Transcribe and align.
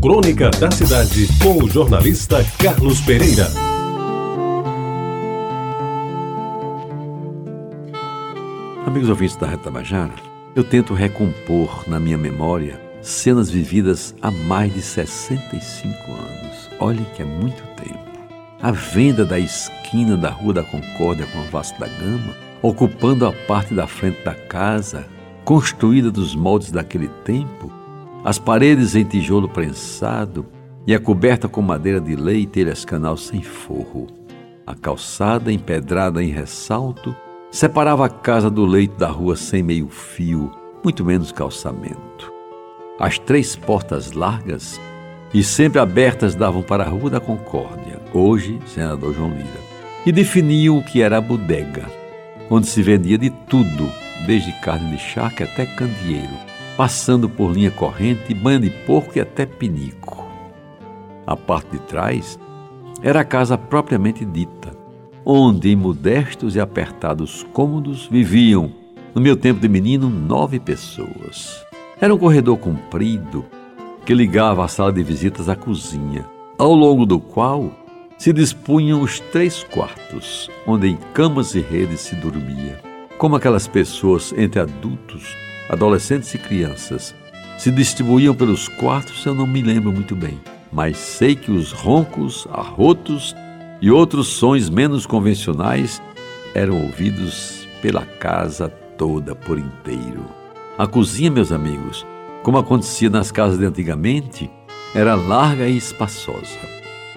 Crônica 0.00 0.48
da 0.58 0.70
Cidade, 0.70 1.28
com 1.42 1.62
o 1.62 1.68
jornalista 1.68 2.42
Carlos 2.58 3.02
Pereira. 3.02 3.46
Amigos 8.86 9.10
ouvintes 9.10 9.36
da 9.36 9.46
Reta 9.46 9.70
Bajara, 9.70 10.14
eu 10.56 10.64
tento 10.64 10.94
recompor 10.94 11.84
na 11.86 12.00
minha 12.00 12.16
memória 12.16 12.80
cenas 13.02 13.50
vividas 13.50 14.14
há 14.22 14.30
mais 14.30 14.72
de 14.72 14.80
65 14.80 15.94
anos. 16.12 16.70
Olhe 16.78 17.04
que 17.14 17.20
é 17.20 17.26
muito 17.26 17.62
tempo. 17.76 18.00
A 18.62 18.70
venda 18.70 19.22
da 19.22 19.38
esquina 19.38 20.16
da 20.16 20.30
Rua 20.30 20.54
da 20.54 20.62
Concórdia 20.62 21.26
com 21.26 21.40
a 21.40 21.44
Vasco 21.44 21.78
da 21.78 21.88
Gama, 21.88 22.34
ocupando 22.62 23.26
a 23.26 23.32
parte 23.46 23.74
da 23.74 23.86
frente 23.86 24.24
da 24.24 24.34
casa, 24.34 25.06
construída 25.44 26.10
dos 26.10 26.34
moldes 26.34 26.70
daquele 26.70 27.08
tempo, 27.22 27.79
as 28.24 28.38
paredes 28.38 28.94
em 28.94 29.04
tijolo 29.04 29.48
prensado 29.48 30.46
e 30.86 30.94
a 30.94 31.00
coberta 31.00 31.48
com 31.48 31.62
madeira 31.62 32.00
de 32.00 32.14
lei 32.14 32.42
e 32.42 32.46
telhas 32.46 32.84
canal 32.84 33.16
sem 33.16 33.42
forro. 33.42 34.06
A 34.66 34.74
calçada 34.74 35.52
empedrada 35.52 36.22
em 36.22 36.28
ressalto 36.28 37.14
separava 37.50 38.06
a 38.06 38.08
casa 38.08 38.50
do 38.50 38.64
leito 38.64 38.96
da 38.96 39.08
rua 39.08 39.36
sem 39.36 39.62
meio 39.62 39.88
fio, 39.88 40.50
muito 40.84 41.04
menos 41.04 41.32
calçamento. 41.32 42.32
As 42.98 43.18
três 43.18 43.56
portas 43.56 44.12
largas 44.12 44.80
e 45.32 45.42
sempre 45.42 45.78
abertas 45.78 46.34
davam 46.34 46.62
para 46.62 46.84
a 46.84 46.88
Rua 46.88 47.08
da 47.08 47.20
Concórdia, 47.20 48.00
hoje 48.12 48.58
senador 48.66 49.14
João 49.14 49.30
Lira, 49.30 49.70
e 50.04 50.12
definiam 50.12 50.76
o 50.76 50.84
que 50.84 51.02
era 51.02 51.18
a 51.18 51.20
bodega, 51.20 51.86
onde 52.50 52.66
se 52.66 52.82
vendia 52.82 53.16
de 53.16 53.30
tudo, 53.30 53.90
desde 54.26 54.52
carne 54.60 54.96
de 54.96 54.98
charque 54.98 55.42
até 55.42 55.64
candeeiro, 55.66 56.28
passando 56.80 57.28
por 57.28 57.52
linha 57.52 57.70
corrente, 57.70 58.32
banho 58.32 58.60
de 58.60 58.70
porco 58.70 59.18
e 59.18 59.20
até 59.20 59.44
pinico. 59.44 60.24
A 61.26 61.36
parte 61.36 61.72
de 61.72 61.78
trás 61.80 62.38
era 63.02 63.20
a 63.20 63.24
casa 63.24 63.58
propriamente 63.58 64.24
dita, 64.24 64.74
onde 65.22 65.68
em 65.68 65.76
modestos 65.76 66.56
e 66.56 66.60
apertados 66.60 67.46
cômodos 67.52 68.08
viviam, 68.10 68.72
no 69.14 69.20
meu 69.20 69.36
tempo 69.36 69.60
de 69.60 69.68
menino, 69.68 70.08
nove 70.08 70.58
pessoas. 70.58 71.62
Era 72.00 72.14
um 72.14 72.18
corredor 72.18 72.56
comprido 72.56 73.44
que 74.06 74.14
ligava 74.14 74.64
a 74.64 74.68
sala 74.68 74.90
de 74.90 75.02
visitas 75.02 75.50
à 75.50 75.54
cozinha, 75.54 76.24
ao 76.56 76.72
longo 76.72 77.04
do 77.04 77.20
qual 77.20 77.70
se 78.16 78.32
dispunham 78.32 79.02
os 79.02 79.20
três 79.20 79.62
quartos, 79.64 80.48
onde 80.66 80.88
em 80.88 80.96
camas 81.12 81.54
e 81.54 81.60
redes 81.60 82.00
se 82.00 82.14
dormia. 82.14 82.80
Como 83.18 83.36
aquelas 83.36 83.68
pessoas 83.68 84.32
entre 84.34 84.60
adultos, 84.60 85.36
adolescentes 85.70 86.34
e 86.34 86.38
crianças 86.38 87.14
se 87.56 87.70
distribuíam 87.70 88.34
pelos 88.34 88.68
quartos, 88.68 89.24
eu 89.24 89.34
não 89.34 89.46
me 89.46 89.62
lembro 89.62 89.92
muito 89.92 90.16
bem, 90.16 90.40
mas 90.72 90.96
sei 90.96 91.36
que 91.36 91.50
os 91.50 91.72
roncos, 91.72 92.48
arrotos 92.50 93.36
e 93.80 93.90
outros 93.90 94.28
sons 94.28 94.68
menos 94.68 95.06
convencionais 95.06 96.02
eram 96.54 96.82
ouvidos 96.82 97.68
pela 97.80 98.04
casa 98.04 98.68
toda 98.98 99.34
por 99.34 99.58
inteiro. 99.58 100.24
A 100.76 100.86
cozinha, 100.86 101.30
meus 101.30 101.52
amigos, 101.52 102.04
como 102.42 102.58
acontecia 102.58 103.10
nas 103.10 103.30
casas 103.30 103.58
de 103.58 103.66
antigamente, 103.66 104.50
era 104.94 105.14
larga 105.14 105.68
e 105.68 105.76
espaçosa. 105.76 106.58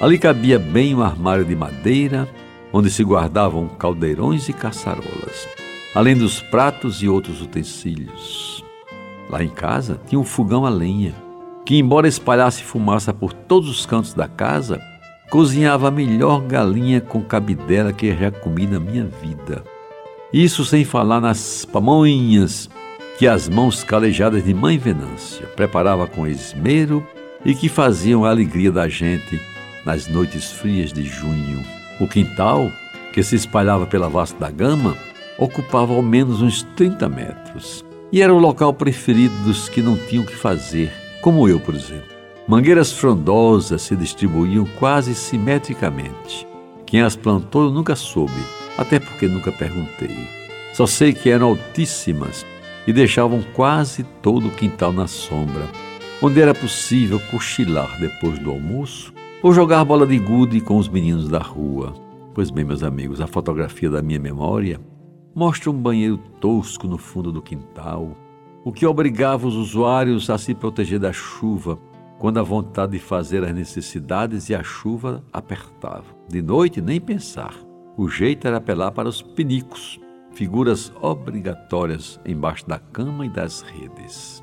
Ali 0.00 0.18
cabia 0.18 0.58
bem 0.58 0.94
um 0.94 1.02
armário 1.02 1.44
de 1.44 1.54
madeira, 1.54 2.28
onde 2.72 2.90
se 2.90 3.02
guardavam 3.02 3.68
caldeirões 3.68 4.48
e 4.48 4.52
caçarolas, 4.52 5.48
além 5.94 6.16
dos 6.16 6.40
pratos 6.40 7.02
e 7.02 7.08
outros 7.08 7.40
utensílios. 7.40 8.64
Lá 9.28 9.42
em 9.42 9.48
casa 9.48 10.00
tinha 10.06 10.18
um 10.18 10.24
fogão 10.24 10.64
a 10.64 10.70
lenha, 10.70 11.14
que, 11.64 11.76
embora 11.76 12.08
espalhasse 12.08 12.62
fumaça 12.62 13.12
por 13.12 13.32
todos 13.32 13.68
os 13.68 13.84
cantos 13.84 14.14
da 14.14 14.26
casa, 14.26 14.80
cozinhava 15.30 15.88
a 15.88 15.90
melhor 15.90 16.40
galinha 16.42 17.00
com 17.00 17.22
cabidela 17.22 17.92
que 17.92 18.14
já 18.14 18.30
comi 18.30 18.66
na 18.66 18.80
minha 18.80 19.04
vida. 19.04 19.62
Isso 20.32 20.64
sem 20.64 20.84
falar 20.84 21.20
nas 21.20 21.64
pamonhas 21.64 22.68
que 23.18 23.26
as 23.26 23.48
mãos 23.48 23.82
calejadas 23.82 24.44
de 24.44 24.54
Mãe 24.54 24.78
Venância 24.78 25.46
preparava 25.48 26.06
com 26.06 26.26
esmero 26.26 27.06
e 27.44 27.54
que 27.54 27.68
faziam 27.68 28.24
a 28.24 28.30
alegria 28.30 28.70
da 28.70 28.88
gente 28.88 29.40
nas 29.84 30.06
noites 30.06 30.52
frias 30.52 30.92
de 30.92 31.02
junho. 31.02 31.64
O 31.98 32.06
quintal, 32.06 32.70
que 33.12 33.22
se 33.22 33.34
espalhava 33.34 33.86
pela 33.86 34.08
vasta 34.08 34.38
da 34.38 34.50
gama, 34.50 34.96
ocupava 35.38 35.94
ao 35.94 36.02
menos 36.02 36.42
uns 36.42 36.64
30 36.76 37.08
metros 37.08 37.84
e 38.10 38.20
era 38.20 38.34
o 38.34 38.38
local 38.38 38.74
preferido 38.74 39.34
dos 39.44 39.68
que 39.68 39.80
não 39.80 39.96
tinham 39.96 40.24
que 40.24 40.34
fazer, 40.34 40.92
como 41.22 41.48
eu, 41.48 41.60
por 41.60 41.74
exemplo. 41.74 42.18
Mangueiras 42.46 42.92
frondosas 42.92 43.82
se 43.82 43.94
distribuíam 43.94 44.66
quase 44.78 45.14
simetricamente. 45.14 46.46
Quem 46.86 47.02
as 47.02 47.14
plantou 47.14 47.64
eu 47.64 47.70
nunca 47.70 47.94
soube, 47.94 48.32
até 48.78 48.98
porque 48.98 49.28
nunca 49.28 49.52
perguntei. 49.52 50.16
Só 50.72 50.86
sei 50.86 51.12
que 51.12 51.28
eram 51.28 51.48
altíssimas 51.48 52.46
e 52.86 52.92
deixavam 52.92 53.42
quase 53.52 54.02
todo 54.22 54.48
o 54.48 54.52
quintal 54.52 54.92
na 54.92 55.06
sombra, 55.06 55.68
onde 56.22 56.40
era 56.40 56.54
possível 56.54 57.20
cochilar 57.30 58.00
depois 58.00 58.38
do 58.38 58.50
almoço 58.50 59.12
ou 59.42 59.52
jogar 59.52 59.84
bola 59.84 60.06
de 60.06 60.18
gude 60.18 60.60
com 60.62 60.78
os 60.78 60.88
meninos 60.88 61.28
da 61.28 61.38
rua. 61.38 61.94
Pois 62.34 62.50
bem, 62.50 62.64
meus 62.64 62.82
amigos, 62.82 63.20
a 63.20 63.26
fotografia 63.26 63.90
da 63.90 64.00
minha 64.00 64.18
memória 64.18 64.80
mostra 65.38 65.70
um 65.70 65.80
banheiro 65.80 66.18
tosco 66.40 66.88
no 66.88 66.98
fundo 66.98 67.30
do 67.30 67.40
quintal, 67.40 68.16
o 68.64 68.72
que 68.72 68.84
obrigava 68.84 69.46
os 69.46 69.54
usuários 69.54 70.28
a 70.30 70.36
se 70.36 70.52
proteger 70.52 70.98
da 70.98 71.12
chuva 71.12 71.78
quando 72.18 72.40
a 72.40 72.42
vontade 72.42 72.90
de 72.90 72.98
fazer 72.98 73.44
as 73.44 73.54
necessidades 73.54 74.48
e 74.48 74.54
a 74.56 74.64
chuva 74.64 75.22
apertava. 75.32 76.06
De 76.28 76.42
noite, 76.42 76.82
nem 76.82 77.00
pensar. 77.00 77.54
O 77.96 78.08
jeito 78.08 78.48
era 78.48 78.56
apelar 78.56 78.90
para 78.90 79.08
os 79.08 79.22
pinicos, 79.22 80.00
figuras 80.32 80.92
obrigatórias 81.00 82.18
embaixo 82.26 82.66
da 82.66 82.80
cama 82.80 83.24
e 83.24 83.28
das 83.28 83.60
redes. 83.60 84.42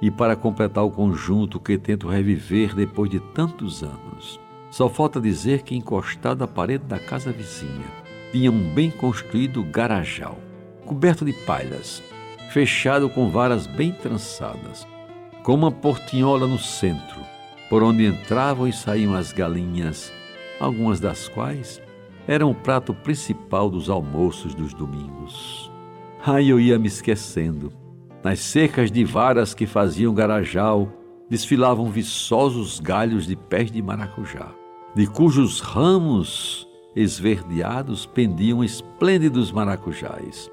E 0.00 0.12
para 0.12 0.36
completar 0.36 0.84
o 0.84 0.92
conjunto 0.92 1.58
que 1.58 1.76
tento 1.76 2.06
reviver 2.06 2.72
depois 2.72 3.10
de 3.10 3.18
tantos 3.18 3.82
anos, 3.82 4.38
só 4.70 4.88
falta 4.88 5.20
dizer 5.20 5.62
que 5.62 5.74
encostado 5.74 6.44
à 6.44 6.46
parede 6.46 6.84
da 6.84 7.00
casa 7.00 7.32
vizinha 7.32 8.05
tinha 8.32 8.50
um 8.50 8.74
bem 8.74 8.90
construído 8.90 9.62
garajal, 9.64 10.38
coberto 10.84 11.24
de 11.24 11.32
palhas, 11.32 12.02
fechado 12.50 13.08
com 13.08 13.30
varas 13.30 13.66
bem 13.66 13.92
trançadas, 13.92 14.86
com 15.42 15.54
uma 15.54 15.70
portinhola 15.70 16.46
no 16.46 16.58
centro, 16.58 17.20
por 17.68 17.82
onde 17.82 18.04
entravam 18.04 18.66
e 18.66 18.72
saíam 18.72 19.14
as 19.14 19.32
galinhas, 19.32 20.12
algumas 20.60 21.00
das 21.00 21.28
quais 21.28 21.80
era 22.26 22.46
o 22.46 22.54
prato 22.54 22.92
principal 22.92 23.70
dos 23.70 23.88
almoços 23.88 24.54
dos 24.54 24.74
domingos. 24.74 25.70
Ai, 26.24 26.46
eu 26.46 26.58
ia 26.58 26.78
me 26.78 26.88
esquecendo. 26.88 27.72
Nas 28.22 28.40
cercas 28.40 28.90
de 28.90 29.04
varas 29.04 29.54
que 29.54 29.66
faziam 29.66 30.12
garajal, 30.12 30.88
desfilavam 31.30 31.90
viçosos 31.90 32.80
galhos 32.80 33.26
de 33.26 33.36
pés 33.36 33.70
de 33.70 33.80
maracujá, 33.80 34.52
de 34.94 35.06
cujos 35.06 35.60
ramos 35.60 36.65
esverdeados 36.96 38.06
pendiam 38.06 38.64
esplêndidos 38.64 39.52
maracujás, 39.52 40.50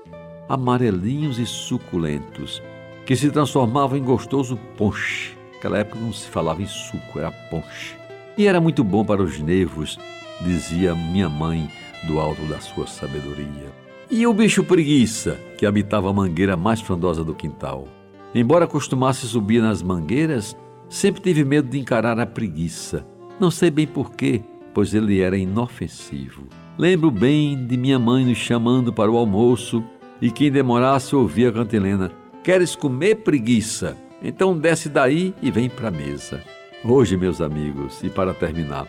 amarelinhos 0.49 1.39
e 1.39 1.45
suculentos, 1.45 2.61
que 3.05 3.15
se 3.15 3.31
transformavam 3.31 3.97
em 3.97 4.03
gostoso 4.03 4.57
ponche. 4.77 5.37
Naquela 5.53 5.79
época 5.79 5.99
não 5.99 6.11
se 6.11 6.27
falava 6.27 6.61
em 6.61 6.67
suco, 6.67 7.17
era 7.17 7.31
ponche. 7.31 7.95
E 8.37 8.45
era 8.45 8.59
muito 8.59 8.83
bom 8.83 9.05
para 9.05 9.23
os 9.23 9.39
nervos 9.39 9.97
dizia 10.43 10.93
minha 10.93 11.29
mãe 11.29 11.69
do 12.05 12.19
alto 12.19 12.41
da 12.43 12.59
sua 12.59 12.85
sabedoria. 12.85 13.71
E 14.11 14.27
o 14.27 14.33
bicho 14.33 14.63
preguiça, 14.63 15.39
que 15.57 15.65
habitava 15.65 16.09
a 16.09 16.13
mangueira 16.13 16.57
mais 16.57 16.81
frondosa 16.81 17.23
do 17.23 17.33
quintal. 17.33 17.87
Embora 18.35 18.67
costumasse 18.67 19.25
subir 19.27 19.61
nas 19.61 19.81
mangueiras, 19.81 20.57
sempre 20.89 21.21
tive 21.21 21.45
medo 21.45 21.69
de 21.69 21.79
encarar 21.79 22.19
a 22.19 22.25
preguiça. 22.25 23.05
Não 23.39 23.49
sei 23.49 23.71
bem 23.71 23.87
porquê, 23.87 24.41
pois 24.73 24.93
ele 24.93 25.21
era 25.21 25.37
inofensivo. 25.37 26.47
Lembro 26.77 27.11
bem 27.11 27.65
de 27.65 27.77
minha 27.77 27.99
mãe 27.99 28.25
nos 28.25 28.37
chamando 28.37 28.91
para 28.91 29.11
o 29.11 29.17
almoço 29.17 29.83
e 30.21 30.31
quem 30.31 30.51
demorasse 30.51 31.15
ouvia 31.15 31.49
a 31.49 31.51
cantilena: 31.51 32.11
Queres 32.43 32.75
comer 32.75 33.17
preguiça? 33.17 33.97
Então 34.21 34.57
desce 34.57 34.89
daí 34.89 35.33
e 35.41 35.51
vem 35.51 35.69
para 35.69 35.89
a 35.89 35.91
mesa. 35.91 36.41
Hoje, 36.83 37.15
meus 37.15 37.41
amigos, 37.41 38.01
e 38.03 38.09
para 38.09 38.33
terminar, 38.33 38.87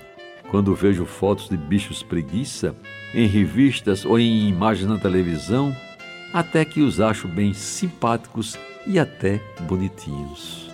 quando 0.51 0.75
vejo 0.75 1.05
fotos 1.05 1.49
de 1.49 1.57
bichos 1.57 2.03
preguiça 2.03 2.75
em 3.13 3.27
revistas 3.27 4.05
ou 4.05 4.19
em 4.19 4.49
imagens 4.49 4.89
na 4.89 4.99
televisão, 4.99 5.75
até 6.33 6.65
que 6.65 6.81
os 6.81 7.01
acho 7.01 7.29
bem 7.29 7.53
simpáticos 7.53 8.59
e 8.87 8.99
até 8.99 9.41
bonitinhos. 9.69 10.74